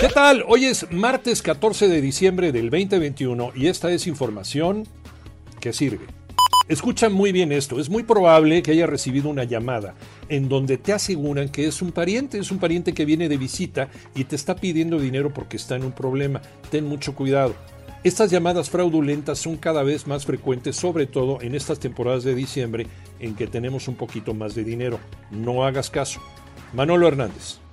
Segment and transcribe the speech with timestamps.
[0.00, 0.44] ¿Qué tal?
[0.48, 4.84] Hoy es martes 14 de diciembre del 2021 y esta es información
[5.60, 6.06] que sirve.
[6.68, 9.94] Escucha muy bien esto, es muy probable que haya recibido una llamada
[10.30, 13.90] en donde te aseguran que es un pariente, es un pariente que viene de visita
[14.14, 16.40] y te está pidiendo dinero porque está en un problema.
[16.70, 17.54] Ten mucho cuidado.
[18.02, 22.86] Estas llamadas fraudulentas son cada vez más frecuentes, sobre todo en estas temporadas de diciembre
[23.20, 24.98] en que tenemos un poquito más de dinero.
[25.30, 26.20] No hagas caso.
[26.72, 27.63] Manolo Hernández.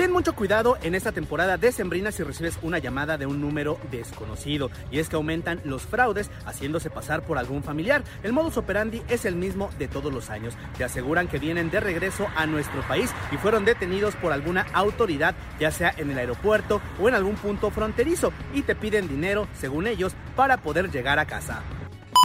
[0.00, 4.70] Ten mucho cuidado en esta temporada decembrina si recibes una llamada de un número desconocido.
[4.90, 8.02] Y es que aumentan los fraudes haciéndose pasar por algún familiar.
[8.22, 10.54] El modus operandi es el mismo de todos los años.
[10.78, 15.34] Te aseguran que vienen de regreso a nuestro país y fueron detenidos por alguna autoridad,
[15.60, 19.86] ya sea en el aeropuerto o en algún punto fronterizo, y te piden dinero, según
[19.86, 21.60] ellos, para poder llegar a casa.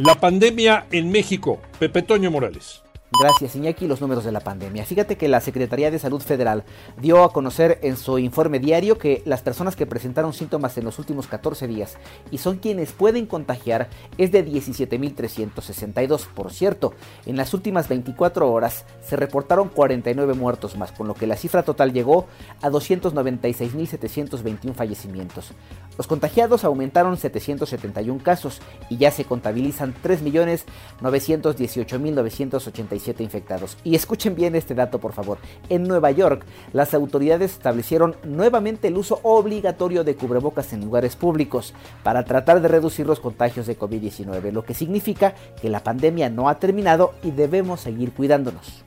[0.02, 1.62] La pandemia en México.
[1.78, 2.84] Pepe Toño Morales.
[3.12, 3.88] Gracias, Iñaki.
[3.88, 4.84] Los números de la pandemia.
[4.84, 6.64] Fíjate que la Secretaría de Salud Federal
[7.00, 10.98] dio a conocer en su informe diario que las personas que presentaron síntomas en los
[10.98, 11.98] últimos 14 días
[12.31, 16.26] y son quienes pueden contagiar es de 17.362.
[16.26, 16.95] Por cierto,
[17.28, 21.61] en las últimas 24 horas se reportaron 49 muertos más, con lo que la cifra
[21.61, 22.26] total llegó
[22.61, 25.52] a 296.721 fallecimientos.
[25.95, 33.78] Los contagiados aumentaron 771 casos y ya se contabilizan 3.918.985 infectados.
[33.84, 35.38] Y escuchen bien este dato, por favor.
[35.70, 41.73] En Nueva York, las autoridades establecieron nuevamente el uso obligatorio de cubrebocas en lugares públicos
[42.03, 46.50] para tratar de reducir los contagios de COVID-19, lo que significa que la pandemia no
[46.50, 48.83] ha terminado y debemos seguir cuidándonos.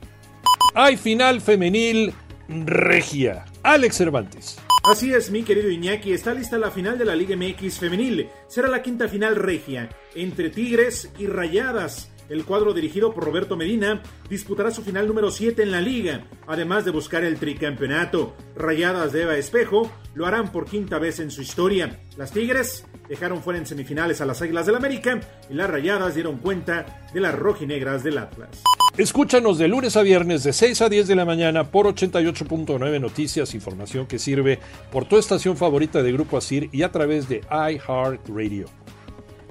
[0.75, 2.13] Hay final femenil
[2.47, 3.45] regia.
[3.63, 4.57] Alex Cervantes.
[4.83, 8.29] Así es, mi querido Iñaki, está lista la final de la Liga MX femenil.
[8.47, 12.09] Será la quinta final regia entre Tigres y Rayadas.
[12.29, 16.85] El cuadro dirigido por Roberto Medina disputará su final número 7 en la liga, además
[16.85, 18.35] de buscar el tricampeonato.
[18.55, 21.99] Rayadas de Eva Espejo lo harán por quinta vez en su historia.
[22.17, 25.19] Las Tigres dejaron fuera en semifinales a las Águilas del América
[25.49, 28.61] y las Rayadas dieron cuenta de las rojinegras del Atlas.
[28.95, 33.55] Escúchanos de lunes a viernes de 6 a 10 de la mañana por 88.9 Noticias,
[33.55, 34.59] información que sirve
[34.91, 38.67] por tu estación favorita de Grupo Asir y a través de iHeartRadio.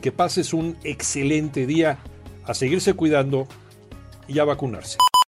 [0.00, 1.99] Que pases un excelente día
[2.49, 3.47] a seguirse cuidando
[4.27, 4.99] y a vacunarse.